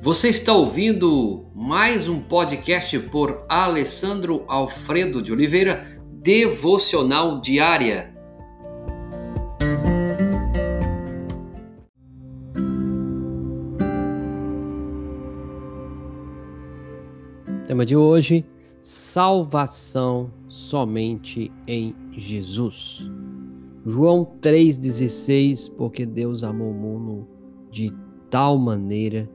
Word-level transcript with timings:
Você 0.00 0.28
está 0.28 0.52
ouvindo 0.52 1.46
mais 1.52 2.08
um 2.08 2.20
podcast 2.20 2.96
por 3.10 3.42
Alessandro 3.48 4.44
Alfredo 4.46 5.20
de 5.20 5.32
Oliveira, 5.32 6.00
Devocional 6.22 7.40
Diária. 7.40 8.14
Tema 17.66 17.84
de 17.84 17.96
hoje: 17.96 18.46
salvação 18.80 20.30
somente 20.46 21.50
em 21.66 21.92
Jesus. 22.12 23.10
João 23.84 24.24
3,16, 24.40 25.74
porque 25.76 26.06
Deus 26.06 26.44
amou 26.44 26.70
o 26.70 26.74
mundo 26.74 27.28
de 27.68 27.92
tal 28.30 28.56
maneira 28.56 29.28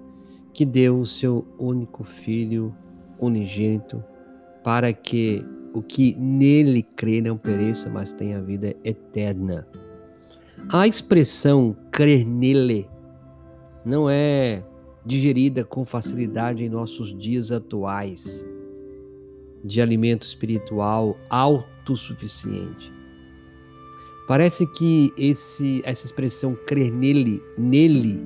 que 0.53 0.66
deu 0.66 0.99
o 0.99 1.05
seu 1.05 1.45
único 1.57 2.03
filho 2.03 2.75
unigênito, 3.20 4.03
para 4.63 4.94
que 4.94 5.44
o 5.73 5.81
que 5.81 6.16
nele 6.16 6.84
crê 6.95 7.20
não 7.21 7.38
pereça, 7.38 7.89
mas 7.89 8.13
tenha 8.13 8.41
vida 8.41 8.75
eterna. 8.84 9.67
A 10.70 10.88
expressão 10.88 11.75
crer 11.91 12.25
nele 12.25 12.88
não 13.84 14.09
é 14.09 14.63
digerida 15.05 15.66
com 15.66 15.84
facilidade 15.84 16.63
em 16.63 16.70
nossos 16.70 17.16
dias 17.17 17.52
atuais 17.52 18.45
de 19.63 19.81
alimento 19.81 20.23
espiritual 20.23 21.17
autossuficiente. 21.30 22.94
Parece 24.27 24.66
que 24.73 25.11
esse, 25.17 25.81
essa 25.83 26.05
expressão 26.05 26.55
crer 26.66 26.91
nele, 26.91 27.41
nele, 27.58 28.22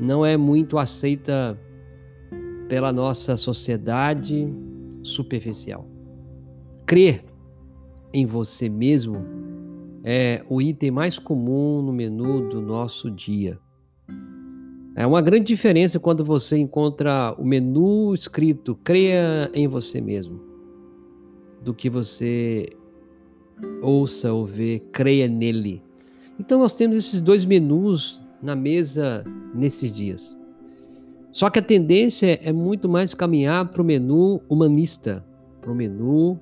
não 0.00 0.24
é 0.24 0.36
muito 0.36 0.78
aceita 0.78 1.58
pela 2.68 2.92
nossa 2.92 3.36
sociedade 3.36 4.48
superficial. 5.02 5.86
Crer 6.86 7.24
em 8.12 8.24
você 8.24 8.68
mesmo 8.68 9.16
é 10.02 10.42
o 10.48 10.62
item 10.62 10.90
mais 10.90 11.18
comum 11.18 11.82
no 11.82 11.92
menu 11.92 12.48
do 12.48 12.62
nosso 12.62 13.10
dia. 13.10 13.58
É 14.96 15.06
uma 15.06 15.20
grande 15.20 15.44
diferença 15.44 16.00
quando 16.00 16.24
você 16.24 16.56
encontra 16.56 17.34
o 17.38 17.44
menu 17.44 18.14
escrito 18.14 18.74
creia 18.82 19.50
em 19.54 19.68
você 19.68 20.00
mesmo, 20.00 20.40
do 21.62 21.74
que 21.74 21.88
você 21.88 22.68
ouça 23.82 24.32
ou 24.32 24.46
vê 24.46 24.82
creia 24.92 25.28
nele. 25.28 25.82
Então 26.38 26.58
nós 26.58 26.74
temos 26.74 26.96
esses 26.96 27.20
dois 27.20 27.44
menus 27.44 28.19
na 28.42 28.56
mesa 28.56 29.24
nesses 29.54 29.94
dias. 29.94 30.38
Só 31.32 31.48
que 31.48 31.58
a 31.58 31.62
tendência 31.62 32.40
é 32.42 32.52
muito 32.52 32.88
mais 32.88 33.14
caminhar 33.14 33.68
para 33.68 33.80
o 33.80 33.84
menu 33.84 34.40
humanista, 34.48 35.24
para 35.60 35.70
o 35.70 35.74
menu 35.74 36.38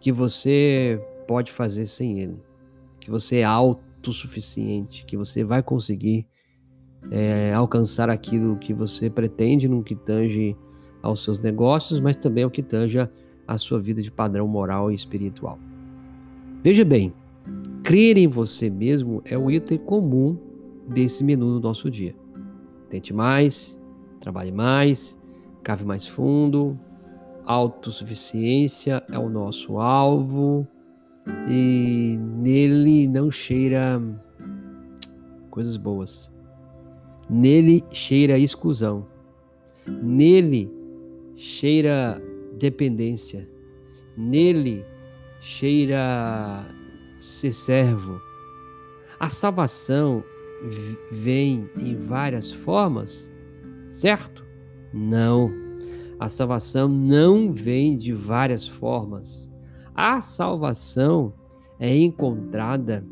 que 0.00 0.10
você 0.10 1.00
pode 1.28 1.52
fazer 1.52 1.86
sem 1.86 2.20
ele, 2.20 2.40
que 2.98 3.10
você 3.10 3.38
é 3.38 3.44
autossuficiente, 3.44 5.04
que 5.04 5.16
você 5.16 5.44
vai 5.44 5.62
conseguir 5.62 6.26
é, 7.10 7.52
alcançar 7.52 8.08
aquilo 8.08 8.56
que 8.56 8.72
você 8.72 9.10
pretende 9.10 9.68
no 9.68 9.82
que 9.82 9.94
tange 9.94 10.56
aos 11.02 11.22
seus 11.22 11.38
negócios, 11.38 12.00
mas 12.00 12.16
também 12.16 12.44
ao 12.44 12.50
que 12.50 12.62
tanja 12.62 13.10
a 13.46 13.58
sua 13.58 13.78
vida 13.78 14.00
de 14.00 14.10
padrão 14.10 14.46
moral 14.46 14.90
e 14.90 14.94
espiritual. 14.94 15.58
Veja 16.62 16.84
bem, 16.84 17.12
crer 17.82 18.16
em 18.16 18.28
você 18.28 18.70
mesmo 18.70 19.20
é 19.24 19.36
o 19.36 19.50
item 19.50 19.78
comum 19.78 20.38
desse 20.88 21.22
menu 21.24 21.46
no 21.46 21.60
nosso 21.60 21.90
dia. 21.90 22.14
Tente 22.88 23.12
mais, 23.12 23.80
trabalhe 24.20 24.52
mais, 24.52 25.18
cave 25.62 25.84
mais 25.84 26.06
fundo, 26.06 26.78
autossuficiência 27.44 29.02
é 29.10 29.18
o 29.18 29.28
nosso 29.28 29.78
alvo 29.78 30.66
e 31.48 32.16
nele 32.18 33.08
não 33.08 33.30
cheira 33.30 34.00
coisas 35.50 35.76
boas. 35.76 36.30
Nele 37.28 37.84
cheira 37.90 38.38
exclusão. 38.38 39.06
Nele 39.86 40.70
cheira 41.36 42.20
dependência. 42.58 43.48
Nele 44.16 44.84
cheira 45.40 46.66
ser 47.18 47.54
servo. 47.54 48.20
A 49.18 49.28
salvação 49.28 50.24
vem 51.10 51.68
em 51.78 51.96
várias 51.96 52.52
formas, 52.52 53.30
certo? 53.88 54.44
Não. 54.92 55.50
A 56.18 56.28
salvação 56.28 56.88
não 56.88 57.52
vem 57.52 57.96
de 57.96 58.12
várias 58.12 58.66
formas. 58.66 59.50
A 59.94 60.20
salvação 60.20 61.32
é 61.78 61.96
encontrada 61.96 63.04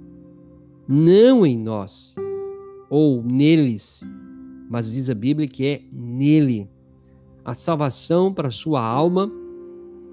não 0.87 1.44
em 1.47 1.59
nós, 1.59 2.15
ou 2.88 3.22
neles, 3.22 4.03
mas 4.69 4.91
diz 4.91 5.09
a 5.09 5.15
Bíblia 5.15 5.47
que 5.47 5.65
é 5.65 5.82
nele. 5.93 6.69
A 7.44 7.55
salvação 7.55 8.32
para 8.34 8.49
a 8.49 8.53
sua 8.53 8.82
alma 8.82 9.31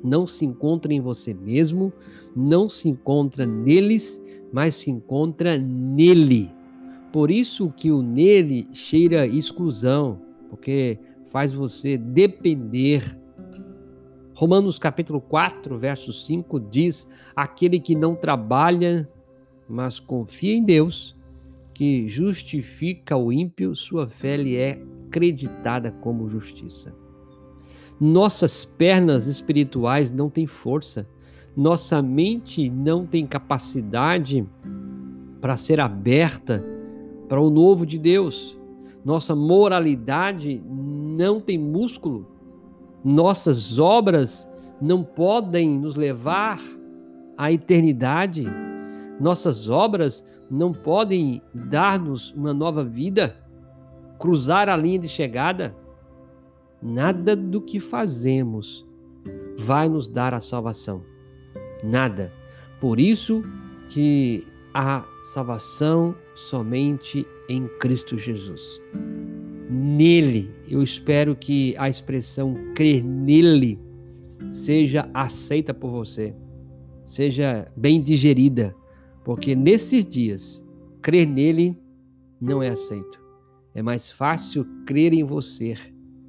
não 0.03 0.27
se 0.27 0.45
encontra 0.45 0.93
em 0.93 1.01
você 1.01 1.33
mesmo, 1.33 1.91
não 2.35 2.69
se 2.69 2.87
encontra 2.87 3.45
neles, 3.45 4.21
mas 4.51 4.75
se 4.75 4.91
encontra 4.91 5.57
nele. 5.57 6.51
Por 7.17 7.31
isso 7.31 7.71
que 7.71 7.91
o 7.91 8.03
nele 8.03 8.67
cheira 8.71 9.25
exclusão, 9.25 10.21
porque 10.51 10.99
faz 11.31 11.51
você 11.51 11.97
depender. 11.97 13.19
Romanos 14.35 14.77
capítulo 14.77 15.19
4, 15.19 15.79
verso 15.79 16.13
5 16.13 16.59
diz: 16.59 17.09
Aquele 17.35 17.79
que 17.79 17.95
não 17.95 18.13
trabalha, 18.13 19.09
mas 19.67 19.99
confia 19.99 20.53
em 20.53 20.63
Deus, 20.63 21.17
que 21.73 22.07
justifica 22.07 23.17
o 23.17 23.33
ímpio, 23.33 23.75
sua 23.75 24.07
fé 24.07 24.37
lhe 24.37 24.55
é 24.55 24.79
creditada 25.09 25.91
como 25.91 26.29
justiça. 26.29 26.93
Nossas 27.99 28.63
pernas 28.63 29.25
espirituais 29.25 30.11
não 30.11 30.29
têm 30.29 30.45
força, 30.45 31.09
nossa 31.55 31.99
mente 31.99 32.69
não 32.69 33.07
tem 33.07 33.25
capacidade 33.25 34.45
para 35.41 35.57
ser 35.57 35.79
aberta 35.79 36.76
para 37.27 37.41
o 37.41 37.49
novo 37.49 37.85
de 37.85 37.97
Deus. 37.97 38.57
Nossa 39.03 39.35
moralidade 39.35 40.63
não 40.67 41.39
tem 41.39 41.57
músculo, 41.57 42.27
nossas 43.03 43.79
obras 43.79 44.49
não 44.81 45.03
podem 45.03 45.79
nos 45.79 45.95
levar 45.95 46.61
à 47.37 47.51
eternidade, 47.51 48.45
nossas 49.19 49.69
obras 49.69 50.27
não 50.49 50.71
podem 50.71 51.41
dar-nos 51.53 52.31
uma 52.31 52.53
nova 52.53 52.83
vida, 52.83 53.35
cruzar 54.19 54.69
a 54.69 54.75
linha 54.75 54.99
de 54.99 55.07
chegada. 55.07 55.75
Nada 56.81 57.35
do 57.35 57.59
que 57.59 57.79
fazemos 57.79 58.85
vai 59.57 59.89
nos 59.89 60.07
dar 60.07 60.33
a 60.33 60.39
salvação. 60.39 61.01
Nada. 61.83 62.31
Por 62.79 62.99
isso 62.99 63.41
que 63.89 64.45
a 64.79 65.03
salvação 65.23 66.15
somente 66.35 67.25
em 67.49 67.67
Cristo 67.79 68.17
Jesus. 68.17 68.79
Nele, 69.69 70.53
eu 70.69 70.83
espero 70.83 71.35
que 71.35 71.75
a 71.77 71.89
expressão 71.89 72.53
crer 72.75 73.03
nele 73.03 73.79
seja 74.51 75.09
aceita 75.13 75.73
por 75.73 75.89
você, 75.89 76.33
seja 77.03 77.67
bem 77.75 78.01
digerida 78.01 78.75
porque 79.27 79.55
nesses 79.55 80.05
dias, 80.05 80.63
crer 81.01 81.27
nele 81.27 81.77
não 82.39 82.63
é 82.63 82.69
aceito. 82.69 83.19
É 83.75 83.81
mais 83.81 84.09
fácil 84.09 84.65
crer 84.85 85.11
em 85.11 85.21
você, 85.21 85.75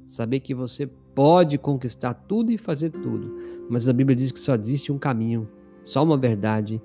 saber 0.05 0.41
que 0.41 0.53
você 0.53 0.85
pode 1.15 1.57
conquistar 1.57 2.13
tudo 2.13 2.51
e 2.51 2.57
fazer 2.57 2.89
tudo. 2.89 3.33
Mas 3.69 3.87
a 3.87 3.93
Bíblia 3.93 4.17
diz 4.17 4.33
que 4.33 4.39
só 4.39 4.53
existe 4.53 4.91
um 4.91 4.97
caminho, 4.97 5.47
só 5.81 6.03
uma 6.03 6.17
verdade, 6.17 6.81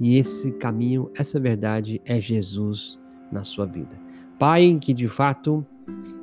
e 0.00 0.16
esse 0.16 0.52
caminho, 0.52 1.10
essa 1.14 1.40
verdade 1.40 2.00
é 2.04 2.20
Jesus 2.20 2.98
na 3.32 3.44
sua 3.44 3.66
vida. 3.66 3.98
Pai, 4.38 4.78
que 4.80 4.92
de 4.92 5.08
fato 5.08 5.64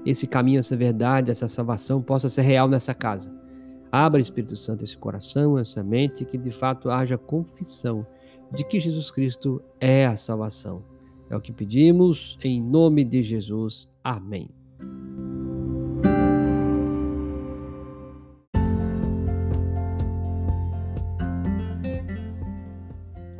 esse 0.05 0.27
caminho, 0.27 0.59
essa 0.59 0.75
verdade, 0.75 1.31
essa 1.31 1.47
salvação 1.47 2.01
possa 2.01 2.29
ser 2.29 2.41
real 2.41 2.67
nessa 2.67 2.93
casa. 2.93 3.33
Abra, 3.91 4.19
Espírito 4.19 4.55
Santo, 4.55 4.83
esse 4.83 4.97
coração, 4.97 5.57
essa 5.57 5.83
mente, 5.83 6.25
que 6.25 6.37
de 6.37 6.51
fato 6.51 6.89
haja 6.89 7.17
confissão 7.17 8.05
de 8.51 8.63
que 8.63 8.79
Jesus 8.79 9.09
Cristo 9.09 9.61
é 9.79 10.05
a 10.05 10.17
salvação. 10.17 10.83
É 11.29 11.35
o 11.35 11.41
que 11.41 11.51
pedimos 11.51 12.37
em 12.43 12.61
nome 12.61 13.03
de 13.03 13.23
Jesus. 13.23 13.87
Amém. 14.03 14.49